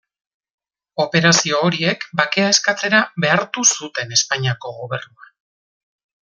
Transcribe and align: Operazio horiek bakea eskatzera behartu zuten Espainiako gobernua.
Operazio 1.03 1.59
horiek 1.67 2.07
bakea 2.21 2.47
eskatzera 2.55 3.03
behartu 3.27 3.67
zuten 3.75 4.17
Espainiako 4.19 4.73
gobernua. 4.83 5.31